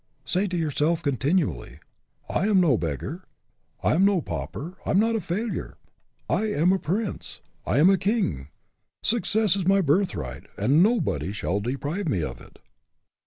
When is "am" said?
2.47-2.59, 3.93-4.03, 4.89-4.99, 6.51-6.73, 7.77-7.87